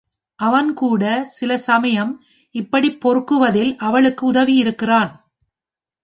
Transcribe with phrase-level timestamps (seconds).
[0.39, 2.13] அவன் கூடச் சில சமயம்
[2.55, 5.11] இப்படிப் பொறுக்குவதில் அவளுக்கு உதவியிருக்கிறான்.